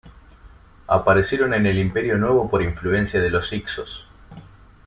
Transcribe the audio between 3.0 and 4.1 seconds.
de los hicsos.